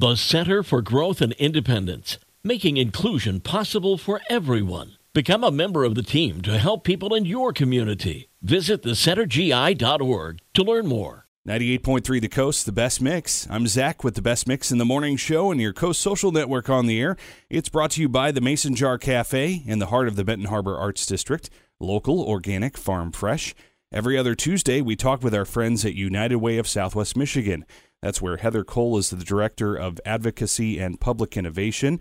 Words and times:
The 0.00 0.16
Center 0.16 0.62
for 0.62 0.80
Growth 0.80 1.20
and 1.20 1.34
Independence, 1.34 2.16
making 2.42 2.78
inclusion 2.78 3.38
possible 3.40 3.98
for 3.98 4.22
everyone. 4.30 4.96
Become 5.12 5.44
a 5.44 5.50
member 5.50 5.84
of 5.84 5.94
the 5.94 6.02
team 6.02 6.40
to 6.40 6.56
help 6.56 6.84
people 6.84 7.14
in 7.14 7.26
your 7.26 7.52
community. 7.52 8.30
Visit 8.40 8.82
thecentergi.org 8.82 10.38
to 10.54 10.62
learn 10.62 10.86
more. 10.86 11.26
98.3 11.46 12.18
The 12.18 12.28
Coast, 12.28 12.64
the 12.64 12.72
best 12.72 13.02
mix. 13.02 13.46
I'm 13.50 13.66
Zach 13.66 14.02
with 14.02 14.14
the 14.14 14.22
best 14.22 14.48
mix 14.48 14.72
in 14.72 14.78
the 14.78 14.86
morning 14.86 15.18
show 15.18 15.52
and 15.52 15.60
your 15.60 15.74
Coast 15.74 16.00
Social 16.00 16.32
Network 16.32 16.70
on 16.70 16.86
the 16.86 16.98
air. 16.98 17.18
It's 17.50 17.68
brought 17.68 17.90
to 17.90 18.00
you 18.00 18.08
by 18.08 18.32
the 18.32 18.40
Mason 18.40 18.74
Jar 18.74 18.96
Cafe 18.96 19.64
in 19.66 19.80
the 19.80 19.88
heart 19.88 20.08
of 20.08 20.16
the 20.16 20.24
Benton 20.24 20.48
Harbor 20.48 20.78
Arts 20.78 21.04
District. 21.04 21.50
Local, 21.78 22.22
organic, 22.22 22.78
farm 22.78 23.12
fresh. 23.12 23.54
Every 23.92 24.16
other 24.16 24.36
Tuesday, 24.36 24.80
we 24.80 24.94
talk 24.96 25.22
with 25.22 25.34
our 25.34 25.44
friends 25.44 25.84
at 25.84 25.94
United 25.94 26.36
Way 26.36 26.58
of 26.58 26.68
Southwest 26.68 27.16
Michigan. 27.16 27.66
That's 28.02 28.22
where 28.22 28.38
Heather 28.38 28.64
Cole 28.64 28.96
is 28.96 29.10
the 29.10 29.22
Director 29.22 29.76
of 29.76 30.00
Advocacy 30.06 30.78
and 30.78 30.98
Public 30.98 31.36
Innovation. 31.36 32.00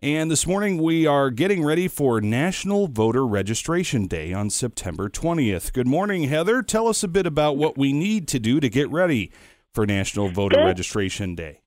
And 0.00 0.30
this 0.30 0.46
morning 0.46 0.80
we 0.80 1.08
are 1.08 1.30
getting 1.30 1.64
ready 1.64 1.88
for 1.88 2.20
National 2.20 2.86
Voter 2.86 3.26
Registration 3.26 4.06
Day 4.06 4.32
on 4.32 4.48
September 4.48 5.08
20th. 5.08 5.72
Good 5.72 5.88
morning, 5.88 6.28
Heather. 6.28 6.62
Tell 6.62 6.86
us 6.86 7.02
a 7.02 7.08
bit 7.08 7.26
about 7.26 7.56
what 7.56 7.76
we 7.76 7.92
need 7.92 8.28
to 8.28 8.38
do 8.38 8.60
to 8.60 8.68
get 8.68 8.88
ready 8.90 9.32
for 9.74 9.86
National 9.86 10.28
Voter 10.28 10.56
Good. 10.56 10.66
Registration 10.66 11.34
Day. 11.34 11.60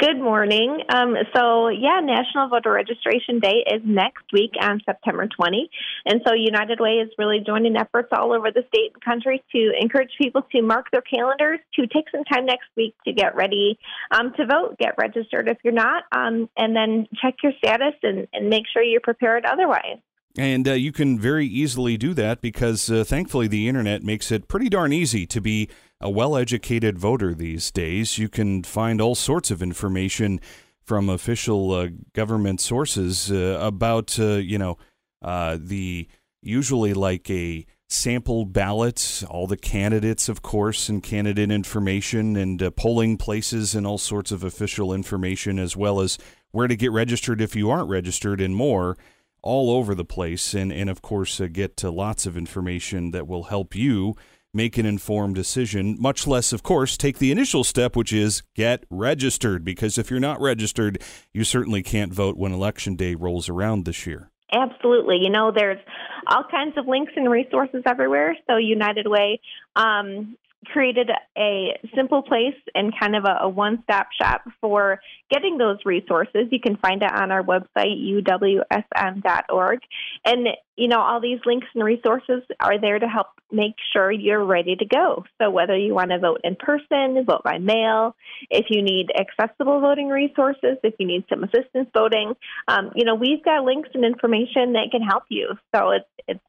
Good 0.00 0.18
morning. 0.18 0.80
Um, 0.88 1.14
so, 1.36 1.68
yeah, 1.68 2.00
National 2.02 2.48
Voter 2.48 2.72
Registration 2.72 3.38
Day 3.38 3.64
is 3.64 3.80
next 3.84 4.24
week 4.32 4.50
on 4.60 4.80
September 4.84 5.28
20. 5.28 5.70
And 6.06 6.20
so, 6.26 6.34
United 6.34 6.80
Way 6.80 6.94
is 6.94 7.10
really 7.16 7.38
joining 7.46 7.76
efforts 7.76 8.08
all 8.10 8.32
over 8.32 8.50
the 8.50 8.64
state 8.66 8.90
and 8.94 9.04
country 9.04 9.44
to 9.52 9.72
encourage 9.80 10.10
people 10.20 10.42
to 10.50 10.62
mark 10.62 10.86
their 10.90 11.00
calendars, 11.00 11.60
to 11.74 11.86
take 11.86 12.06
some 12.10 12.24
time 12.24 12.44
next 12.44 12.66
week 12.76 12.96
to 13.04 13.12
get 13.12 13.36
ready 13.36 13.78
um, 14.10 14.32
to 14.36 14.46
vote, 14.46 14.76
get 14.80 14.94
registered 14.98 15.48
if 15.48 15.58
you're 15.62 15.72
not, 15.72 16.02
um, 16.10 16.50
and 16.56 16.74
then 16.74 17.06
check 17.22 17.34
your 17.44 17.52
status 17.58 17.94
and, 18.02 18.26
and 18.32 18.48
make 18.48 18.64
sure 18.72 18.82
you're 18.82 19.00
prepared 19.00 19.44
otherwise. 19.46 19.98
And 20.36 20.66
uh, 20.66 20.72
you 20.72 20.90
can 20.90 21.18
very 21.18 21.46
easily 21.46 21.96
do 21.96 22.12
that 22.14 22.40
because 22.40 22.90
uh, 22.90 23.04
thankfully 23.04 23.46
the 23.46 23.68
internet 23.68 24.02
makes 24.02 24.32
it 24.32 24.48
pretty 24.48 24.68
darn 24.68 24.92
easy 24.92 25.26
to 25.26 25.40
be 25.40 25.68
a 26.00 26.10
well 26.10 26.36
educated 26.36 26.98
voter 26.98 27.34
these 27.34 27.70
days. 27.70 28.18
You 28.18 28.28
can 28.28 28.64
find 28.64 29.00
all 29.00 29.14
sorts 29.14 29.50
of 29.50 29.62
information 29.62 30.40
from 30.82 31.08
official 31.08 31.72
uh, 31.72 31.88
government 32.12 32.60
sources 32.60 33.30
uh, 33.30 33.58
about, 33.60 34.18
uh, 34.18 34.34
you 34.34 34.58
know, 34.58 34.76
uh, 35.22 35.56
the 35.58 36.08
usually 36.42 36.92
like 36.92 37.30
a 37.30 37.64
sample 37.88 38.44
ballot, 38.44 39.22
all 39.30 39.46
the 39.46 39.56
candidates, 39.56 40.28
of 40.28 40.42
course, 40.42 40.88
and 40.88 41.02
candidate 41.02 41.50
information, 41.50 42.36
and 42.36 42.76
polling 42.76 43.16
places, 43.16 43.74
and 43.74 43.86
all 43.86 43.98
sorts 43.98 44.32
of 44.32 44.42
official 44.42 44.92
information, 44.92 45.58
as 45.58 45.76
well 45.76 46.00
as 46.00 46.18
where 46.50 46.66
to 46.66 46.76
get 46.76 46.92
registered 46.92 47.40
if 47.40 47.56
you 47.56 47.70
aren't 47.70 47.88
registered, 47.88 48.40
and 48.40 48.54
more 48.56 48.98
all 49.44 49.70
over 49.70 49.94
the 49.94 50.04
place, 50.04 50.54
and 50.54 50.72
and 50.72 50.90
of 50.90 51.02
course 51.02 51.40
uh, 51.40 51.46
get 51.46 51.76
to 51.76 51.90
lots 51.90 52.26
of 52.26 52.36
information 52.36 53.12
that 53.12 53.28
will 53.28 53.44
help 53.44 53.76
you 53.76 54.16
make 54.52 54.78
an 54.78 54.86
informed 54.86 55.34
decision. 55.34 55.96
Much 56.00 56.26
less, 56.26 56.52
of 56.52 56.62
course, 56.62 56.96
take 56.96 57.18
the 57.18 57.30
initial 57.30 57.64
step, 57.64 57.96
which 57.96 58.12
is 58.12 58.42
get 58.54 58.84
registered, 58.88 59.64
because 59.64 59.98
if 59.98 60.10
you're 60.10 60.20
not 60.20 60.40
registered, 60.40 61.02
you 61.32 61.44
certainly 61.44 61.82
can't 61.82 62.12
vote 62.12 62.36
when 62.36 62.52
election 62.52 62.96
day 62.96 63.14
rolls 63.14 63.48
around 63.48 63.84
this 63.84 64.06
year. 64.06 64.30
Absolutely. 64.52 65.18
You 65.20 65.30
know, 65.30 65.52
there's 65.54 65.80
all 66.28 66.44
kinds 66.50 66.78
of 66.78 66.86
links 66.86 67.12
and 67.16 67.30
resources 67.30 67.82
everywhere. 67.86 68.36
So, 68.46 68.56
United 68.56 69.08
Way 69.08 69.40
um, 69.76 70.36
created 70.64 71.10
a 71.36 71.78
simple 71.94 72.22
place 72.22 72.54
and 72.74 72.92
kind 72.98 73.16
of 73.16 73.24
a, 73.24 73.44
a 73.44 73.48
one 73.48 73.82
stop 73.84 74.08
shop 74.20 74.42
for 74.60 75.00
getting 75.30 75.58
those 75.58 75.78
resources. 75.84 76.48
You 76.50 76.60
can 76.60 76.76
find 76.76 77.02
it 77.02 77.12
on 77.12 77.30
our 77.30 77.42
website, 77.42 78.00
uwsm.org. 78.02 79.78
And, 80.24 80.48
you 80.76 80.88
know, 80.88 81.00
all 81.00 81.20
these 81.20 81.40
links 81.46 81.66
and 81.74 81.84
resources 81.84 82.42
are 82.60 82.80
there 82.80 82.98
to 82.98 83.06
help 83.06 83.28
make 83.52 83.74
sure 83.92 84.10
you're 84.10 84.44
ready 84.44 84.76
to 84.76 84.84
go. 84.84 85.24
So, 85.40 85.50
whether 85.50 85.76
you 85.76 85.94
want 85.94 86.10
to 86.10 86.18
vote 86.18 86.40
in 86.44 86.56
person, 86.56 87.24
vote 87.24 87.42
by 87.44 87.58
mail, 87.58 88.16
if 88.50 88.66
you 88.70 88.82
need 88.82 89.10
accessible 89.18 89.80
voting 89.80 90.08
resources, 90.08 90.78
if 90.82 90.94
you 90.98 91.06
need 91.06 91.24
some 91.28 91.44
assistance 91.44 91.88
voting, 91.94 92.34
um, 92.68 92.90
you 92.94 93.04
know, 93.04 93.14
we've 93.14 93.44
got 93.44 93.64
links 93.64 93.90
and 93.94 94.04
information 94.04 94.72
that 94.72 94.88
can 94.90 95.02
help 95.02 95.24
you. 95.28 95.54
So, 95.74 95.90
it's, 95.90 96.08
it's 96.26 96.40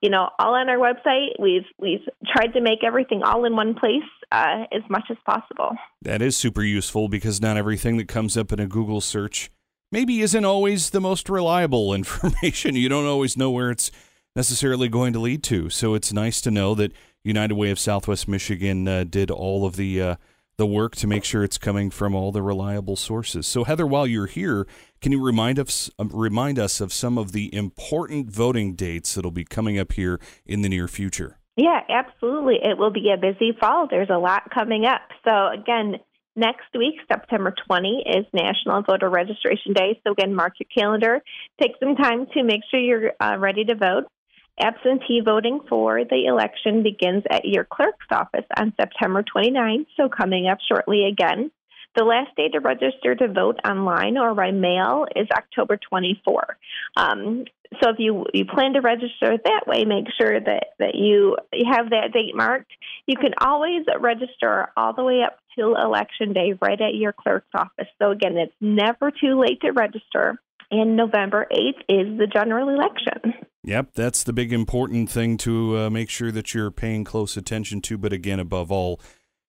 you 0.00 0.10
know, 0.10 0.30
all 0.38 0.54
on 0.54 0.68
our 0.68 0.76
website. 0.76 1.38
We've 1.38 1.66
we've 1.78 2.06
tried 2.26 2.52
to 2.54 2.60
make 2.60 2.84
everything 2.84 3.22
all 3.22 3.44
in 3.44 3.56
one 3.56 3.74
place 3.74 4.02
uh, 4.30 4.64
as 4.72 4.82
much 4.88 5.04
as 5.10 5.16
possible. 5.24 5.70
That 6.02 6.22
is 6.22 6.36
super 6.36 6.62
useful 6.62 7.08
because 7.08 7.40
not 7.40 7.56
everything 7.56 7.96
that 7.98 8.08
comes 8.08 8.36
up 8.36 8.52
in 8.52 8.60
a 8.60 8.66
Google 8.66 9.00
search 9.00 9.50
maybe 9.90 10.20
isn't 10.22 10.44
always 10.44 10.90
the 10.90 11.00
most 11.00 11.28
reliable 11.28 11.94
information. 11.94 12.74
You 12.74 12.88
don't 12.88 13.06
always 13.06 13.36
know 13.36 13.50
where 13.50 13.70
it's 13.70 13.90
necessarily 14.34 14.88
going 14.88 15.12
to 15.12 15.20
lead 15.20 15.42
to. 15.44 15.68
So 15.68 15.94
it's 15.94 16.12
nice 16.12 16.40
to 16.40 16.50
know 16.50 16.74
that 16.74 16.92
United 17.22 17.54
Way 17.54 17.70
of 17.70 17.78
Southwest 17.78 18.26
Michigan 18.26 18.88
uh, 18.88 19.04
did 19.04 19.30
all 19.30 19.64
of 19.66 19.76
the 19.76 20.00
uh, 20.00 20.16
the 20.56 20.66
work 20.66 20.94
to 20.96 21.06
make 21.06 21.24
sure 21.24 21.42
it's 21.42 21.58
coming 21.58 21.90
from 21.90 22.14
all 22.14 22.32
the 22.32 22.42
reliable 22.42 22.96
sources. 22.96 23.46
So 23.46 23.64
Heather, 23.64 23.86
while 23.86 24.06
you're 24.06 24.26
here, 24.26 24.66
can 25.00 25.12
you 25.12 25.22
remind 25.22 25.58
us 25.58 25.90
um, 25.98 26.10
remind 26.12 26.58
us 26.58 26.80
of 26.80 26.92
some 26.92 27.18
of 27.18 27.32
the 27.32 27.54
important 27.54 28.30
voting 28.30 28.74
dates 28.74 29.14
that'll 29.14 29.30
be 29.30 29.44
coming 29.44 29.78
up 29.78 29.92
here 29.92 30.20
in 30.46 30.62
the 30.62 30.68
near 30.68 30.88
future? 30.88 31.38
Yeah, 31.56 31.80
absolutely. 31.88 32.56
It 32.62 32.78
will 32.78 32.92
be 32.92 33.12
a 33.12 33.20
busy 33.20 33.52
fall. 33.58 33.86
There's 33.90 34.10
a 34.10 34.18
lot 34.18 34.50
coming 34.54 34.86
up. 34.86 35.02
So 35.28 35.48
again, 35.48 35.96
next 36.34 36.66
week, 36.76 36.94
September 37.10 37.54
20, 37.66 38.04
is 38.06 38.26
National 38.32 38.82
Voter 38.82 39.10
Registration 39.10 39.74
Day. 39.74 40.00
So 40.04 40.12
again, 40.12 40.34
mark 40.34 40.54
your 40.58 40.68
calendar. 40.74 41.20
Take 41.60 41.72
some 41.78 41.94
time 41.96 42.26
to 42.34 42.42
make 42.42 42.62
sure 42.70 42.80
you're 42.80 43.12
uh, 43.20 43.36
ready 43.38 43.64
to 43.64 43.74
vote. 43.74 44.04
Absentee 44.60 45.20
voting 45.24 45.60
for 45.68 46.04
the 46.04 46.26
election 46.26 46.82
begins 46.82 47.24
at 47.30 47.44
your 47.44 47.64
clerk's 47.64 48.06
office 48.10 48.44
on 48.56 48.72
September 48.78 49.22
29th, 49.22 49.86
so 49.96 50.08
coming 50.08 50.46
up 50.46 50.58
shortly 50.68 51.06
again. 51.06 51.50
The 51.94 52.04
last 52.04 52.34
day 52.36 52.48
to 52.48 52.60
register 52.60 53.14
to 53.14 53.28
vote 53.28 53.58
online 53.66 54.16
or 54.16 54.34
by 54.34 54.50
mail 54.50 55.06
is 55.14 55.28
October 55.30 55.76
24. 55.76 56.56
Um, 56.96 57.44
so 57.82 57.90
if 57.90 57.96
you, 57.98 58.24
you 58.32 58.44
plan 58.46 58.74
to 58.74 58.80
register 58.80 59.36
that 59.44 59.66
way, 59.66 59.84
make 59.84 60.06
sure 60.18 60.40
that, 60.40 60.66
that 60.78 60.94
you 60.94 61.36
have 61.70 61.90
that 61.90 62.12
date 62.12 62.34
marked. 62.34 62.70
You 63.06 63.16
can 63.16 63.32
always 63.40 63.84
register 64.00 64.68
all 64.76 64.94
the 64.94 65.04
way 65.04 65.22
up 65.22 65.38
till 65.54 65.76
election 65.76 66.32
day 66.32 66.54
right 66.60 66.80
at 66.80 66.94
your 66.94 67.12
clerk's 67.12 67.48
office. 67.54 67.88
So 68.00 68.10
again, 68.10 68.36
it's 68.36 68.54
never 68.60 69.10
too 69.10 69.38
late 69.40 69.60
to 69.62 69.72
register. 69.72 70.40
And 70.70 70.96
November 70.96 71.46
8th 71.52 71.80
is 71.88 72.18
the 72.18 72.26
general 72.32 72.70
election. 72.70 73.34
Yep, 73.64 73.92
that's 73.94 74.24
the 74.24 74.32
big 74.32 74.52
important 74.52 75.08
thing 75.08 75.36
to 75.38 75.78
uh, 75.78 75.90
make 75.90 76.10
sure 76.10 76.32
that 76.32 76.52
you're 76.52 76.72
paying 76.72 77.04
close 77.04 77.36
attention 77.36 77.80
to. 77.82 77.96
But 77.96 78.12
again, 78.12 78.40
above 78.40 78.72
all, 78.72 79.00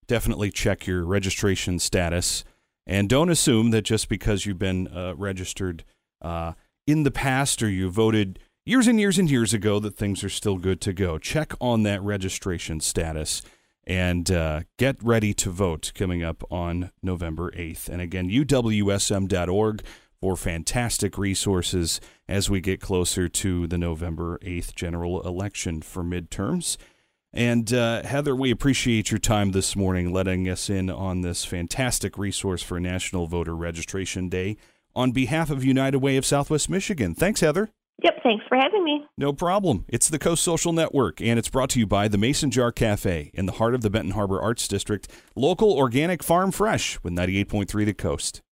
definitely 0.08 0.52
check 0.52 0.86
your 0.86 1.04
registration 1.04 1.80
status. 1.80 2.44
And 2.86 3.10
don't 3.10 3.30
assume 3.30 3.72
that 3.72 3.84
just 3.84 4.10
because 4.10 4.46
you've 4.46 4.60
been 4.60 4.88
uh, 4.88 5.16
registered 5.16 5.84
uh, 6.22 6.54
in 6.86 7.04
the 7.04 7.12
past 7.12 7.64
or 7.64 7.70
you 7.70 7.90
voted 7.90 8.40
years 8.66 8.88
and 8.88 9.00
years 9.00 9.18
and 9.18 9.32
years 9.32 9.54
ago 9.54 9.80
that 9.80 9.96
things 9.96 10.24
are 10.24 10.30
still 10.30 10.58
good 10.58 10.80
to 10.82 10.94
go. 10.94 11.18
Check 11.18 11.54
on 11.60 11.84
that 11.84 12.02
registration 12.02 12.82
status 12.82 13.42
and 13.86 14.30
uh, 14.32 14.62
get 14.78 15.02
ready 15.04 15.34
to 15.34 15.50
vote 15.50 15.92
coming 15.96 16.24
up 16.24 16.44
on 16.52 16.92
November 17.02 17.52
8th. 17.52 17.90
And 17.90 18.02
again, 18.02 18.30
uwsm.org 18.30 19.84
for 20.24 20.38
fantastic 20.38 21.18
resources 21.18 22.00
as 22.30 22.50
we 22.50 22.62
get 22.62 22.80
closer 22.80 23.28
to 23.28 23.68
the 23.68 23.78
November 23.78 24.40
8th 24.42 24.74
general 24.74 25.22
election 25.28 25.82
for 25.82 26.02
midterms. 26.02 26.78
And 27.34 27.74
uh, 27.74 28.04
Heather, 28.04 28.34
we 28.34 28.50
appreciate 28.50 29.12
your 29.12 29.20
time 29.20 29.52
this 29.52 29.76
morning 29.76 30.14
letting 30.14 30.48
us 30.48 30.70
in 30.70 30.90
on 30.90 31.24
this 31.24 31.44
fantastic 31.44 32.18
resource 32.18 32.64
for 32.64 32.80
National 32.80 33.28
Voter 33.28 33.54
Registration 33.54 34.30
Day 34.30 34.56
on 34.96 35.12
behalf 35.12 35.50
of 35.50 35.66
United 35.66 35.98
Way 35.98 36.16
of 36.16 36.26
Southwest 36.26 36.70
Michigan. 36.70 37.14
Thanks, 37.14 37.42
Heather. 37.42 37.72
Yep, 38.02 38.14
thanks 38.24 38.46
for 38.48 38.56
having 38.56 38.86
me. 38.86 39.04
No 39.18 39.34
problem. 39.34 39.84
It's 39.90 40.08
the 40.08 40.20
Coast 40.20 40.42
Social 40.42 40.72
Network, 40.72 41.20
and 41.20 41.38
it's 41.38 41.50
brought 41.50 41.72
to 41.72 41.80
you 41.80 41.86
by 41.86 42.08
the 42.08 42.18
Mason 42.18 42.50
Jar 42.50 42.72
Cafe 42.72 43.30
in 43.34 43.46
the 43.46 43.54
heart 43.54 43.76
of 43.76 43.82
the 43.82 43.90
Benton 43.90 44.12
Harbor 44.12 44.42
Arts 44.42 44.70
District. 44.70 45.12
Local, 45.36 45.74
organic, 45.74 46.24
farm 46.24 46.54
fresh 46.54 46.98
with 47.04 47.12
98.3 47.12 47.86
The 47.86 47.94
Coast. 47.94 48.42